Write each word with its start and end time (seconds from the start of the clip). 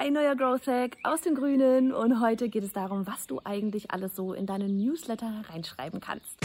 Ein 0.00 0.12
neuer 0.12 0.36
Growth 0.36 0.68
Hack 0.68 0.96
aus 1.02 1.22
den 1.22 1.34
Grünen 1.34 1.92
und 1.92 2.20
heute 2.20 2.48
geht 2.48 2.62
es 2.62 2.72
darum, 2.72 3.08
was 3.08 3.26
du 3.26 3.40
eigentlich 3.42 3.90
alles 3.90 4.14
so 4.14 4.32
in 4.32 4.46
deinen 4.46 4.76
Newsletter 4.76 5.42
reinschreiben 5.48 5.98
kannst. 6.00 6.38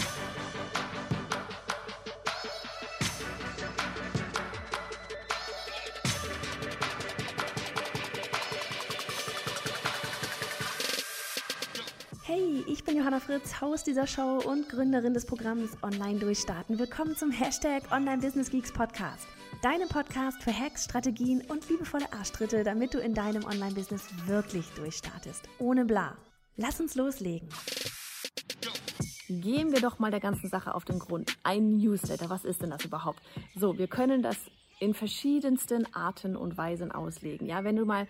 Hey, 12.24 12.64
ich 12.66 12.84
bin 12.84 12.98
Johanna 12.98 13.20
Fritz, 13.20 13.62
Haus 13.62 13.84
dieser 13.84 14.08
Show 14.08 14.42
und 14.44 14.68
Gründerin 14.68 15.14
des 15.14 15.28
Programms 15.28 15.78
Online 15.84 16.18
Durchstarten. 16.18 16.80
Willkommen 16.80 17.16
zum 17.16 17.30
Hashtag 17.30 17.84
Online 17.92 18.18
Business 18.18 18.50
Geeks 18.50 18.74
Podcast. 18.74 19.28
Deinem 19.64 19.88
Podcast 19.88 20.44
für 20.44 20.52
Hacks, 20.52 20.84
Strategien 20.84 21.42
und 21.48 21.70
liebevolle 21.70 22.12
Arschtritte, 22.12 22.66
damit 22.66 22.94
du 22.94 22.98
in 22.98 23.14
deinem 23.14 23.46
Online-Business 23.46 24.10
wirklich 24.26 24.68
durchstartest. 24.72 25.48
Ohne 25.58 25.86
bla. 25.86 26.18
Lass 26.58 26.82
uns 26.82 26.96
loslegen. 26.96 27.48
Gehen 29.30 29.72
wir 29.72 29.80
doch 29.80 30.00
mal 30.00 30.12
der 30.12 30.20
ganzen 30.20 30.50
Sache 30.50 30.76
auf 30.76 30.84
den 30.84 31.00
Grund. 31.00 31.38
Ein 31.44 31.78
Newsletter, 31.78 32.30
was 32.30 32.44
ist 32.44 32.62
denn 32.62 32.72
das 32.72 32.84
überhaupt? 32.84 33.22
So, 33.56 33.78
wir 33.78 33.88
können 33.88 34.22
das 34.22 34.36
in 34.82 34.94
verschiedensten 34.94 35.88
Arten 35.96 36.36
und 36.36 36.58
Weisen 36.58 36.92
auslegen. 36.92 37.48
Ja, 37.48 37.64
wenn 37.64 37.78
du 37.78 37.86
mal 37.86 38.06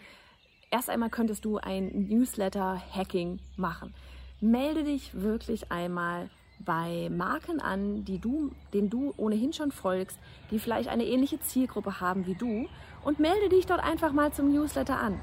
erst 0.72 0.90
einmal 0.90 1.12
könntest 1.12 1.46
du 1.46 1.60
ein 1.60 2.08
Newsletter-Hacking 2.10 3.38
machen. 3.58 3.94
Melde 4.42 4.84
dich 4.84 5.22
wirklich 5.22 5.72
einmal 5.72 6.32
bei 6.66 7.10
Marken 7.10 7.60
an, 7.62 8.06
die 8.06 8.20
du, 8.20 8.52
denen 8.74 8.90
du 8.90 9.14
ohnehin 9.18 9.54
schon 9.54 9.72
folgst, 9.72 10.20
die 10.52 10.60
vielleicht 10.60 10.90
eine 10.90 11.06
ähnliche 11.06 11.40
Zielgruppe 11.40 12.00
haben 12.00 12.26
wie 12.26 12.36
du 12.36 12.68
und 13.04 13.20
melde 13.20 13.50
dich 13.50 13.66
dort 13.66 13.84
einfach 13.84 14.14
mal 14.14 14.32
zum 14.32 14.52
Newsletter 14.52 15.00
an. 15.00 15.20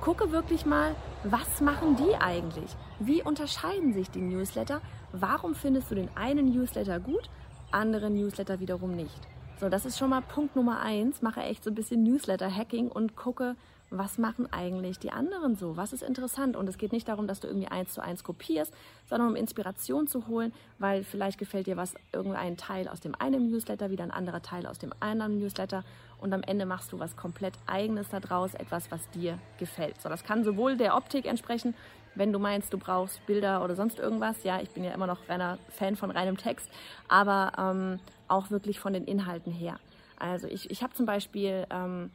Gucke 0.00 0.32
wirklich 0.32 0.64
mal, 0.64 0.94
was 1.24 1.60
machen 1.60 1.96
die 1.96 2.14
eigentlich? 2.16 2.74
Wie 2.98 3.22
unterscheiden 3.22 3.92
sich 3.92 4.10
die 4.10 4.22
Newsletter? 4.22 4.80
Warum 5.12 5.54
findest 5.54 5.90
du 5.90 5.94
den 5.94 6.08
einen 6.16 6.54
Newsletter 6.54 7.00
gut, 7.00 7.28
andere 7.70 8.10
Newsletter 8.10 8.60
wiederum 8.60 8.96
nicht? 8.96 9.20
So, 9.60 9.68
das 9.68 9.84
ist 9.84 9.98
schon 9.98 10.08
mal 10.08 10.22
Punkt 10.22 10.56
Nummer 10.56 10.80
eins. 10.80 11.20
Mache 11.20 11.42
echt 11.42 11.64
so 11.64 11.70
ein 11.70 11.74
bisschen 11.74 12.02
Newsletter-Hacking 12.02 12.88
und 12.88 13.14
gucke, 13.14 13.56
was 13.90 14.18
machen 14.18 14.50
eigentlich 14.52 14.98
die 14.98 15.10
anderen 15.10 15.56
so? 15.56 15.76
Was 15.76 15.92
ist 15.92 16.02
interessant? 16.02 16.56
Und 16.56 16.68
es 16.68 16.78
geht 16.78 16.92
nicht 16.92 17.08
darum, 17.08 17.26
dass 17.26 17.40
du 17.40 17.48
irgendwie 17.48 17.68
eins 17.68 17.92
zu 17.92 18.00
eins 18.00 18.22
kopierst, 18.22 18.72
sondern 19.06 19.28
um 19.28 19.36
Inspiration 19.36 20.06
zu 20.06 20.28
holen, 20.28 20.52
weil 20.78 21.02
vielleicht 21.02 21.38
gefällt 21.38 21.66
dir 21.66 21.76
was, 21.76 21.94
irgendein 22.12 22.56
Teil 22.56 22.88
aus 22.88 23.00
dem 23.00 23.14
einen 23.16 23.50
Newsletter, 23.50 23.90
wieder 23.90 24.04
ein 24.04 24.12
anderer 24.12 24.42
Teil 24.42 24.66
aus 24.66 24.78
dem 24.78 24.92
anderen 25.00 25.38
Newsletter 25.38 25.84
und 26.20 26.32
am 26.32 26.42
Ende 26.42 26.66
machst 26.66 26.92
du 26.92 26.98
was 26.98 27.16
komplett 27.16 27.54
eigenes 27.66 28.08
daraus, 28.10 28.54
etwas, 28.54 28.90
was 28.90 29.08
dir 29.10 29.38
gefällt. 29.58 30.00
So, 30.00 30.08
das 30.08 30.22
kann 30.22 30.44
sowohl 30.44 30.76
der 30.76 30.96
Optik 30.96 31.26
entsprechen, 31.26 31.74
wenn 32.14 32.32
du 32.32 32.38
meinst, 32.38 32.72
du 32.72 32.78
brauchst 32.78 33.24
Bilder 33.26 33.64
oder 33.64 33.74
sonst 33.74 33.98
irgendwas. 33.98 34.42
Ja, 34.44 34.60
ich 34.60 34.70
bin 34.70 34.84
ja 34.84 34.92
immer 34.92 35.06
noch 35.06 35.28
reiner 35.28 35.58
Fan 35.68 35.96
von 35.96 36.10
reinem 36.10 36.36
Text, 36.36 36.68
aber 37.08 37.52
ähm, 37.58 38.00
auch 38.28 38.50
wirklich 38.50 38.78
von 38.78 38.92
den 38.92 39.04
Inhalten 39.04 39.52
her. 39.52 39.78
Also 40.18 40.46
ich, 40.46 40.70
ich 40.70 40.82
habe 40.82 40.92
zum 40.92 41.06
Beispiel 41.06 41.66
ähm, 41.70 42.10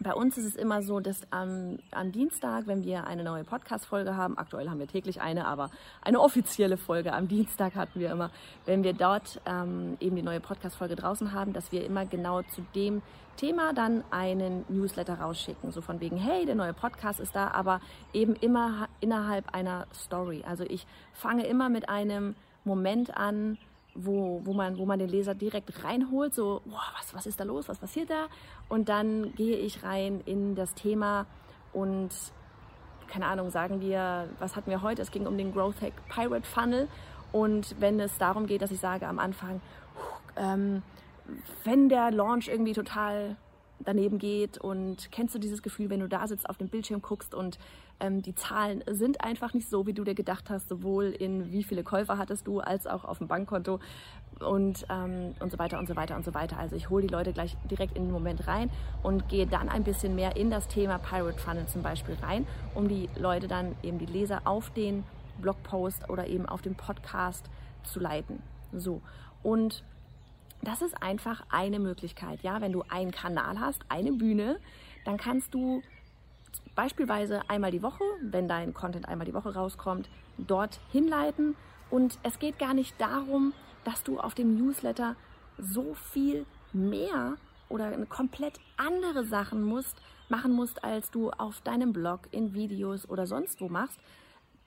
bei 0.00 0.12
uns 0.12 0.36
ist 0.36 0.44
es 0.44 0.56
immer 0.56 0.82
so, 0.82 1.00
dass 1.00 1.20
am, 1.30 1.78
am 1.90 2.12
Dienstag, 2.12 2.66
wenn 2.66 2.84
wir 2.84 3.06
eine 3.06 3.24
neue 3.24 3.44
Podcast-Folge 3.44 4.14
haben, 4.14 4.36
aktuell 4.36 4.68
haben 4.68 4.78
wir 4.78 4.86
täglich 4.86 5.22
eine, 5.22 5.46
aber 5.46 5.70
eine 6.02 6.20
offizielle 6.20 6.76
Folge 6.76 7.14
am 7.14 7.28
Dienstag 7.28 7.74
hatten 7.74 7.98
wir 7.98 8.10
immer, 8.10 8.30
wenn 8.66 8.84
wir 8.84 8.92
dort 8.92 9.40
ähm, 9.46 9.96
eben 10.00 10.16
die 10.16 10.22
neue 10.22 10.40
Podcast-Folge 10.40 10.96
draußen 10.96 11.32
haben, 11.32 11.54
dass 11.54 11.72
wir 11.72 11.84
immer 11.84 12.04
genau 12.04 12.42
zu 12.42 12.60
dem 12.74 13.00
Thema 13.36 13.72
dann 13.72 14.04
einen 14.10 14.64
Newsletter 14.68 15.14
rausschicken. 15.20 15.70
So 15.70 15.80
von 15.80 16.00
wegen, 16.00 16.16
hey, 16.16 16.44
der 16.44 16.54
neue 16.54 16.74
Podcast 16.74 17.20
ist 17.20 17.34
da, 17.34 17.48
aber 17.48 17.80
eben 18.12 18.34
immer 18.36 18.88
innerhalb 19.00 19.54
einer 19.54 19.86
Story. 19.94 20.44
Also 20.46 20.64
ich 20.64 20.86
fange 21.14 21.46
immer 21.46 21.68
mit 21.68 21.88
einem 21.88 22.34
Moment 22.64 23.16
an, 23.16 23.58
wo, 23.96 24.40
wo, 24.44 24.52
man, 24.52 24.78
wo 24.78 24.86
man 24.86 24.98
den 24.98 25.08
Leser 25.08 25.34
direkt 25.34 25.84
reinholt, 25.84 26.34
so, 26.34 26.62
wow, 26.64 26.80
was, 26.96 27.14
was 27.14 27.26
ist 27.26 27.40
da 27.40 27.44
los, 27.44 27.68
was 27.68 27.78
passiert 27.78 28.10
da? 28.10 28.26
Und 28.68 28.88
dann 28.88 29.34
gehe 29.34 29.56
ich 29.56 29.82
rein 29.82 30.20
in 30.26 30.54
das 30.54 30.74
Thema 30.74 31.26
und, 31.72 32.10
keine 33.08 33.26
Ahnung, 33.26 33.50
sagen 33.50 33.80
wir, 33.80 34.28
was 34.38 34.56
hatten 34.56 34.70
wir 34.70 34.82
heute? 34.82 35.02
Es 35.02 35.10
ging 35.10 35.26
um 35.26 35.36
den 35.36 35.52
Growth 35.52 35.80
Hack 35.80 35.92
Pirate 36.08 36.46
Funnel. 36.46 36.88
Und 37.32 37.76
wenn 37.80 38.00
es 38.00 38.16
darum 38.18 38.46
geht, 38.46 38.62
dass 38.62 38.70
ich 38.70 38.80
sage 38.80 39.06
am 39.06 39.18
Anfang, 39.18 39.60
ähm, 40.36 40.82
wenn 41.64 41.88
der 41.88 42.10
Launch 42.10 42.48
irgendwie 42.48 42.72
total 42.72 43.36
daneben 43.80 44.18
geht 44.18 44.58
und 44.58 45.10
kennst 45.12 45.34
du 45.34 45.38
dieses 45.38 45.62
Gefühl, 45.62 45.90
wenn 45.90 46.00
du 46.00 46.08
da 46.08 46.26
sitzt, 46.26 46.48
auf 46.48 46.56
dem 46.56 46.68
Bildschirm 46.68 47.02
guckst 47.02 47.34
und 47.34 47.58
ähm, 48.00 48.22
die 48.22 48.34
Zahlen 48.34 48.82
sind 48.90 49.22
einfach 49.22 49.54
nicht 49.54 49.68
so, 49.68 49.86
wie 49.86 49.92
du 49.92 50.04
dir 50.04 50.14
gedacht 50.14 50.50
hast, 50.50 50.68
sowohl 50.68 51.06
in 51.06 51.52
wie 51.52 51.62
viele 51.62 51.82
Käufer 51.82 52.18
hattest 52.18 52.46
du, 52.46 52.60
als 52.60 52.86
auch 52.86 53.04
auf 53.04 53.18
dem 53.18 53.28
Bankkonto 53.28 53.80
und, 54.40 54.86
ähm, 54.90 55.34
und 55.40 55.50
so 55.50 55.58
weiter 55.58 55.78
und 55.78 55.88
so 55.88 55.96
weiter 55.96 56.16
und 56.16 56.24
so 56.24 56.34
weiter. 56.34 56.58
Also 56.58 56.76
ich 56.76 56.90
hole 56.90 57.06
die 57.06 57.12
Leute 57.12 57.32
gleich 57.32 57.56
direkt 57.70 57.96
in 57.96 58.04
den 58.04 58.12
Moment 58.12 58.46
rein 58.46 58.70
und 59.02 59.28
gehe 59.28 59.46
dann 59.46 59.68
ein 59.68 59.84
bisschen 59.84 60.14
mehr 60.14 60.36
in 60.36 60.50
das 60.50 60.68
Thema 60.68 60.98
Pirate 60.98 61.38
Funnel 61.38 61.66
zum 61.66 61.82
Beispiel 61.82 62.16
rein, 62.22 62.46
um 62.74 62.88
die 62.88 63.08
Leute 63.18 63.48
dann 63.48 63.74
eben 63.82 63.98
die 63.98 64.06
Leser 64.06 64.42
auf 64.44 64.70
den 64.70 65.04
Blogpost 65.40 66.08
oder 66.08 66.26
eben 66.26 66.46
auf 66.46 66.62
den 66.62 66.74
Podcast 66.74 67.44
zu 67.82 68.00
leiten. 68.00 68.42
So. 68.72 69.00
Und 69.42 69.84
das 70.62 70.82
ist 70.82 71.00
einfach 71.02 71.44
eine 71.50 71.78
Möglichkeit. 71.78 72.42
Ja, 72.42 72.60
wenn 72.60 72.72
du 72.72 72.82
einen 72.88 73.10
Kanal 73.10 73.60
hast, 73.60 73.82
eine 73.88 74.12
Bühne, 74.12 74.58
dann 75.04 75.16
kannst 75.16 75.54
du 75.54 75.82
beispielsweise 76.74 77.48
einmal 77.48 77.70
die 77.70 77.82
Woche, 77.82 78.04
wenn 78.22 78.48
dein 78.48 78.74
Content 78.74 79.08
einmal 79.08 79.26
die 79.26 79.34
Woche 79.34 79.54
rauskommt, 79.54 80.08
dort 80.38 80.80
hinleiten. 80.92 81.56
Und 81.90 82.18
es 82.22 82.38
geht 82.38 82.58
gar 82.58 82.74
nicht 82.74 83.00
darum, 83.00 83.52
dass 83.84 84.02
du 84.02 84.18
auf 84.18 84.34
dem 84.34 84.56
Newsletter 84.56 85.16
so 85.58 85.94
viel 85.94 86.44
mehr 86.72 87.36
oder 87.68 87.92
komplett 88.06 88.60
andere 88.76 89.24
Sachen 89.24 89.62
musst, 89.62 89.96
machen 90.28 90.52
musst, 90.52 90.84
als 90.84 91.10
du 91.10 91.30
auf 91.30 91.60
deinem 91.62 91.92
Blog, 91.92 92.20
in 92.30 92.54
Videos 92.54 93.08
oder 93.08 93.26
sonst 93.26 93.60
wo 93.60 93.68
machst. 93.68 93.98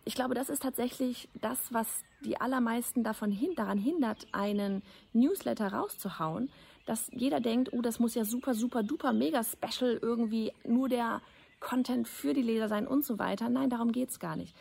Ich 0.10 0.16
glaube, 0.16 0.34
das 0.34 0.50
ist 0.50 0.64
tatsächlich 0.64 1.30
das, 1.40 1.72
was 1.72 2.04
die 2.26 2.42
allermeisten 2.42 3.04
davon 3.04 3.32
hin, 3.32 3.54
daran 3.56 3.78
hindert, 3.78 4.26
einen 4.32 4.82
Newsletter 5.14 5.72
rauszuhauen, 5.72 6.50
dass 6.88 7.12
jeder 7.14 7.40
denkt, 7.40 7.72
oh, 7.74 7.84
das 7.84 8.00
muss 8.00 8.16
ja 8.16 8.26
super, 8.26 8.56
super, 8.56 8.82
duper, 8.82 9.14
mega 9.14 9.44
special 9.44 10.00
irgendwie 10.02 10.52
nur 10.66 10.90
der 10.90 11.22
Content 11.60 12.08
für 12.08 12.34
die 12.34 12.42
Leser 12.42 12.70
sein 12.70 12.88
und 12.88 13.06
so 13.06 13.20
weiter. 13.20 13.50
Nein, 13.50 13.70
darum 13.70 13.92
geht 13.92 14.10
es 14.10 14.20
gar 14.20 14.36
nicht. 14.36 14.56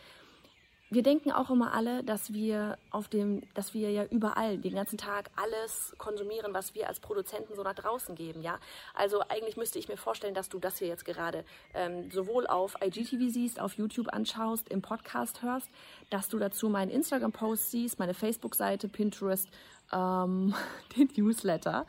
Wir 0.91 1.03
denken 1.03 1.31
auch 1.31 1.51
immer 1.51 1.73
alle, 1.73 2.03
dass 2.03 2.33
wir 2.33 2.79
auf 2.89 3.09
dem, 3.09 3.43
dass 3.53 3.75
wir 3.75 3.91
ja 3.91 4.05
überall 4.05 4.57
den 4.57 4.73
ganzen 4.73 4.97
Tag 4.97 5.29
alles 5.35 5.93
konsumieren, 5.99 6.51
was 6.51 6.73
wir 6.73 6.87
als 6.87 6.99
Produzenten 6.99 7.53
so 7.55 7.61
nach 7.61 7.75
draußen 7.75 8.15
geben, 8.15 8.41
ja. 8.41 8.57
Also 8.95 9.21
eigentlich 9.29 9.55
müsste 9.55 9.77
ich 9.77 9.87
mir 9.87 9.97
vorstellen, 9.97 10.33
dass 10.33 10.49
du 10.49 10.57
das 10.57 10.79
hier 10.79 10.87
jetzt 10.87 11.05
gerade 11.05 11.45
ähm, 11.75 12.09
sowohl 12.09 12.47
auf 12.47 12.75
IGTV 12.83 13.31
siehst, 13.31 13.59
auf 13.59 13.73
YouTube 13.73 14.11
anschaust, 14.11 14.67
im 14.69 14.81
Podcast 14.81 15.43
hörst, 15.43 15.69
dass 16.09 16.27
du 16.27 16.39
dazu 16.39 16.69
meinen 16.69 16.89
Instagram-Post 16.89 17.69
siehst, 17.69 17.99
meine 17.99 18.15
Facebook-Seite, 18.15 18.89
Pinterest, 18.89 19.47
ähm, 19.93 20.55
den 20.97 21.09
Newsletter 21.15 21.85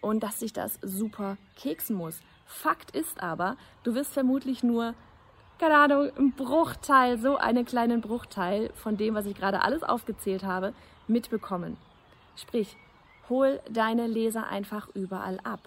und 0.00 0.20
dass 0.22 0.40
sich 0.40 0.54
das 0.54 0.78
super 0.80 1.36
keksen 1.56 1.96
muss. 1.96 2.20
Fakt 2.46 2.96
ist 2.96 3.22
aber, 3.22 3.58
du 3.82 3.94
wirst 3.94 4.14
vermutlich 4.14 4.62
nur, 4.62 4.94
keine 5.58 5.76
Ahnung, 5.76 6.10
einen 6.16 6.32
Bruchteil, 6.32 7.18
so 7.18 7.36
einen 7.36 7.64
kleinen 7.64 8.00
Bruchteil 8.00 8.70
von 8.74 8.96
dem, 8.96 9.14
was 9.14 9.26
ich 9.26 9.36
gerade 9.36 9.62
alles 9.62 9.82
aufgezählt 9.82 10.44
habe, 10.44 10.72
mitbekommen. 11.06 11.76
Sprich, 12.36 12.76
hol 13.28 13.60
deine 13.70 14.06
Leser 14.06 14.48
einfach 14.48 14.88
überall 14.94 15.40
ab. 15.42 15.60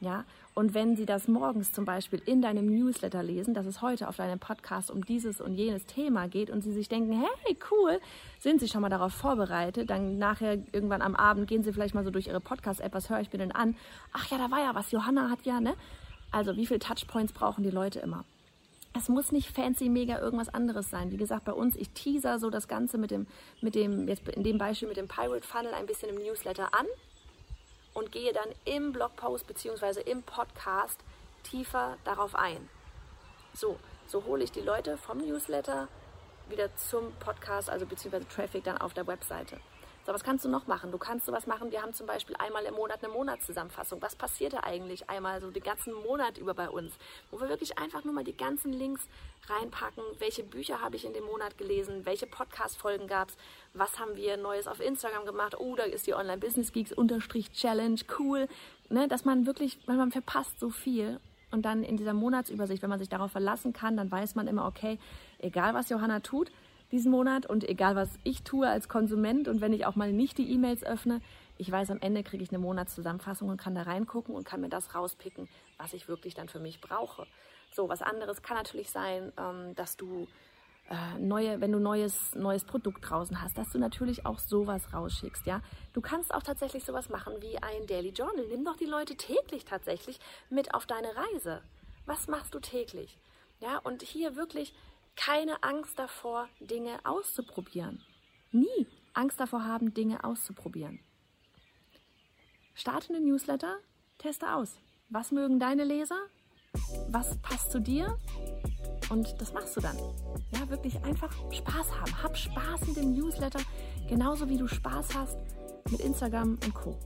Ja, 0.00 0.24
und 0.54 0.74
wenn 0.74 0.96
sie 0.96 1.06
das 1.06 1.28
morgens 1.28 1.72
zum 1.72 1.84
Beispiel 1.84 2.20
in 2.24 2.42
deinem 2.42 2.66
Newsletter 2.66 3.22
lesen, 3.22 3.54
dass 3.54 3.66
es 3.66 3.80
heute 3.82 4.08
auf 4.08 4.16
deinem 4.16 4.40
Podcast 4.40 4.90
um 4.90 5.04
dieses 5.04 5.40
und 5.40 5.54
jenes 5.54 5.86
Thema 5.86 6.28
geht 6.28 6.50
und 6.50 6.62
sie 6.62 6.72
sich 6.72 6.88
denken, 6.88 7.12
hey, 7.12 7.56
cool, 7.70 8.00
sind 8.40 8.60
sie 8.60 8.68
schon 8.68 8.82
mal 8.82 8.88
darauf 8.88 9.12
vorbereitet, 9.12 9.90
dann 9.90 10.18
nachher 10.18 10.54
irgendwann 10.72 11.02
am 11.02 11.14
Abend 11.14 11.48
gehen 11.48 11.62
sie 11.62 11.72
vielleicht 11.72 11.94
mal 11.94 12.04
so 12.04 12.10
durch 12.10 12.26
ihre 12.26 12.40
Podcast-App, 12.40 12.92
was 12.92 13.10
höre 13.10 13.20
ich 13.20 13.32
mir 13.32 13.38
denn 13.38 13.52
an? 13.52 13.76
Ach 14.12 14.26
ja, 14.30 14.38
da 14.38 14.50
war 14.50 14.60
ja 14.60 14.74
was, 14.74 14.90
Johanna 14.90 15.30
hat 15.30 15.44
ja, 15.44 15.60
ne? 15.60 15.74
Also 16.30 16.56
wie 16.56 16.66
viele 16.66 16.80
Touchpoints 16.80 17.32
brauchen 17.32 17.62
die 17.62 17.70
Leute 17.70 18.00
immer? 18.00 18.24
Es 18.98 19.08
muss 19.08 19.30
nicht 19.30 19.54
fancy, 19.54 19.88
mega 19.88 20.18
irgendwas 20.18 20.48
anderes 20.48 20.90
sein. 20.90 21.12
Wie 21.12 21.16
gesagt, 21.16 21.44
bei 21.44 21.52
uns, 21.52 21.76
ich 21.76 21.90
teaser 21.90 22.40
so 22.40 22.50
das 22.50 22.66
Ganze 22.66 22.98
mit 22.98 23.12
dem, 23.12 23.28
mit 23.60 23.76
dem, 23.76 24.08
jetzt 24.08 24.26
in 24.28 24.42
dem 24.42 24.58
Beispiel 24.58 24.88
mit 24.88 24.96
dem 24.96 25.06
Pirate 25.06 25.46
Funnel 25.46 25.72
ein 25.72 25.86
bisschen 25.86 26.08
im 26.08 26.16
Newsletter 26.16 26.74
an 26.74 26.86
und 27.94 28.10
gehe 28.10 28.32
dann 28.32 28.48
im 28.64 28.92
Blogpost 28.92 29.46
bzw. 29.46 30.00
im 30.00 30.24
Podcast 30.24 30.98
tiefer 31.44 31.96
darauf 32.04 32.34
ein. 32.34 32.68
So, 33.54 33.78
so 34.08 34.24
hole 34.24 34.42
ich 34.42 34.50
die 34.50 34.62
Leute 34.62 34.96
vom 34.96 35.18
Newsletter 35.18 35.86
wieder 36.48 36.74
zum 36.74 37.12
Podcast, 37.20 37.70
also 37.70 37.86
beziehungsweise 37.86 38.26
Traffic 38.26 38.64
dann 38.64 38.78
auf 38.78 38.94
der 38.94 39.06
Webseite. 39.06 39.58
So, 40.08 40.14
was 40.14 40.24
kannst 40.24 40.42
du 40.42 40.48
noch 40.48 40.66
machen? 40.66 40.90
Du 40.90 40.96
kannst 40.96 41.26
sowas 41.26 41.46
machen. 41.46 41.70
Wir 41.70 41.82
haben 41.82 41.92
zum 41.92 42.06
Beispiel 42.06 42.34
einmal 42.36 42.64
im 42.64 42.72
Monat 42.72 43.04
eine 43.04 43.12
Monatszusammenfassung. 43.12 44.00
Was 44.00 44.16
passierte 44.16 44.64
eigentlich 44.64 45.10
einmal 45.10 45.42
so 45.42 45.50
den 45.50 45.62
ganzen 45.62 45.92
Monat 45.92 46.38
über 46.38 46.54
bei 46.54 46.70
uns? 46.70 46.94
Wo 47.30 47.38
wir 47.38 47.50
wirklich 47.50 47.76
einfach 47.76 48.04
nur 48.04 48.14
mal 48.14 48.24
die 48.24 48.34
ganzen 48.34 48.72
Links 48.72 49.06
reinpacken. 49.50 50.02
Welche 50.18 50.44
Bücher 50.44 50.80
habe 50.80 50.96
ich 50.96 51.04
in 51.04 51.12
dem 51.12 51.24
Monat 51.24 51.58
gelesen? 51.58 52.06
Welche 52.06 52.26
Podcast-Folgen 52.26 53.06
gab 53.06 53.28
es? 53.28 53.36
Was 53.74 53.98
haben 53.98 54.16
wir 54.16 54.38
Neues 54.38 54.66
auf 54.66 54.80
Instagram 54.80 55.26
gemacht? 55.26 55.60
Oh, 55.60 55.76
da 55.76 55.82
ist 55.82 56.06
die 56.06 56.14
Online 56.14 56.38
Business 56.38 56.72
Geeks 56.72 56.92
unterstrich 56.92 57.52
Challenge. 57.52 58.00
Cool. 58.18 58.48
Ne, 58.88 59.08
dass 59.08 59.26
man 59.26 59.44
wirklich, 59.44 59.78
man 59.86 60.10
verpasst 60.10 60.58
so 60.58 60.70
viel. 60.70 61.20
Und 61.50 61.66
dann 61.66 61.82
in 61.82 61.98
dieser 61.98 62.14
Monatsübersicht, 62.14 62.82
wenn 62.82 62.88
man 62.88 62.98
sich 62.98 63.10
darauf 63.10 63.32
verlassen 63.32 63.74
kann, 63.74 63.98
dann 63.98 64.10
weiß 64.10 64.36
man 64.36 64.48
immer, 64.48 64.66
okay, 64.66 64.98
egal 65.38 65.74
was 65.74 65.90
Johanna 65.90 66.20
tut, 66.20 66.50
diesen 66.90 67.10
Monat 67.10 67.46
und 67.46 67.68
egal 67.68 67.96
was 67.96 68.08
ich 68.24 68.42
tue 68.42 68.68
als 68.68 68.88
Konsument 68.88 69.48
und 69.48 69.60
wenn 69.60 69.72
ich 69.72 69.86
auch 69.86 69.96
mal 69.96 70.12
nicht 70.12 70.38
die 70.38 70.50
E-Mails 70.52 70.84
öffne, 70.84 71.20
ich 71.58 71.70
weiß, 71.70 71.90
am 71.90 72.00
Ende 72.00 72.22
kriege 72.22 72.42
ich 72.42 72.50
eine 72.50 72.58
Monatszusammenfassung 72.58 73.48
und 73.48 73.60
kann 73.60 73.74
da 73.74 73.82
reingucken 73.82 74.34
und 74.34 74.44
kann 74.44 74.60
mir 74.60 74.68
das 74.68 74.94
rauspicken, 74.94 75.48
was 75.76 75.92
ich 75.92 76.08
wirklich 76.08 76.34
dann 76.34 76.48
für 76.48 76.60
mich 76.60 76.80
brauche. 76.80 77.26
So, 77.72 77.88
was 77.88 78.00
anderes 78.00 78.42
kann 78.42 78.56
natürlich 78.56 78.90
sein, 78.90 79.32
ähm, 79.36 79.74
dass 79.74 79.96
du 79.96 80.26
äh, 80.88 81.18
neue, 81.18 81.60
wenn 81.60 81.72
du 81.72 81.78
neues, 81.78 82.34
neues 82.34 82.64
Produkt 82.64 83.10
draußen 83.10 83.42
hast, 83.42 83.58
dass 83.58 83.70
du 83.70 83.78
natürlich 83.78 84.24
auch 84.24 84.38
sowas 84.38 84.94
rausschickst, 84.94 85.46
ja. 85.46 85.60
Du 85.92 86.00
kannst 86.00 86.32
auch 86.32 86.42
tatsächlich 86.42 86.84
sowas 86.84 87.10
machen 87.10 87.34
wie 87.40 87.58
ein 87.58 87.86
Daily 87.86 88.10
Journal. 88.10 88.46
Nimm 88.48 88.64
doch 88.64 88.76
die 88.76 88.86
Leute 88.86 89.16
täglich 89.16 89.64
tatsächlich 89.64 90.18
mit 90.48 90.74
auf 90.74 90.86
deine 90.86 91.08
Reise. 91.14 91.60
Was 92.06 92.26
machst 92.28 92.54
du 92.54 92.60
täglich? 92.60 93.18
Ja, 93.60 93.78
und 93.78 94.02
hier 94.02 94.36
wirklich 94.36 94.72
keine 95.18 95.62
Angst 95.64 95.98
davor, 95.98 96.48
Dinge 96.60 97.00
auszuprobieren. 97.04 98.00
Nie 98.52 98.86
Angst 99.14 99.40
davor 99.40 99.64
haben, 99.64 99.92
Dinge 99.92 100.22
auszuprobieren. 100.22 101.00
Starte 102.74 103.12
einen 103.12 103.26
Newsletter, 103.26 103.78
teste 104.18 104.54
aus. 104.54 104.78
Was 105.08 105.32
mögen 105.32 105.58
deine 105.58 105.82
Leser? 105.82 106.18
Was 107.08 107.36
passt 107.42 107.72
zu 107.72 107.80
dir? 107.80 108.16
Und 109.10 109.34
das 109.40 109.52
machst 109.52 109.76
du 109.76 109.80
dann. 109.80 109.96
Ja, 110.52 110.68
wirklich 110.68 111.02
einfach 111.02 111.32
Spaß 111.52 111.92
haben. 111.98 112.22
Hab 112.22 112.36
Spaß 112.36 112.86
mit 112.86 112.96
dem 112.96 113.14
Newsletter, 113.14 113.60
genauso 114.08 114.48
wie 114.48 114.56
du 114.56 114.68
Spaß 114.68 115.16
hast 115.16 115.36
mit 115.90 116.00
Instagram 116.00 116.58
und 116.64 116.74
Co. 116.74 116.96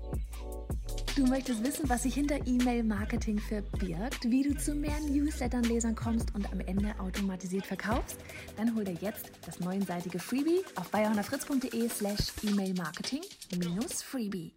Du 1.14 1.26
möchtest 1.26 1.62
wissen, 1.62 1.91
was 1.91 2.05
sich 2.05 2.14
hinter 2.14 2.38
E-Mail-Marketing 2.47 3.38
verbirgt, 3.38 4.25
wie 4.25 4.44
du 4.44 4.56
zu 4.56 4.75
mehr 4.75 4.99
Newslettern-Lesern 4.99 5.94
kommst 5.94 6.35
und 6.35 6.50
am 6.50 6.61
Ende 6.61 6.99
automatisiert 6.99 7.67
verkaufst? 7.67 8.17
Dann 8.56 8.75
hol 8.75 8.85
dir 8.85 8.94
jetzt 8.94 9.31
das 9.44 9.61
neunseitige 9.61 10.19
Freebie 10.19 10.64
auf 10.75 10.91
bayerhonnerfritz.de 10.91 11.87
slash 11.91 12.32
E-Mail-Marketing-Freebie. 12.44 14.55